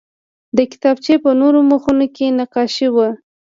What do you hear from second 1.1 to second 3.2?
په نورو مخونو کې نقاشي وه